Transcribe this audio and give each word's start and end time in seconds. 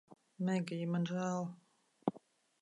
Megij, 0.47 0.81
man 0.93 1.05
žēl 1.11 1.45